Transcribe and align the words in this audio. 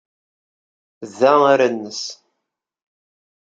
Da 1.17 1.31
ara 1.51 1.67
nens. 1.75 2.01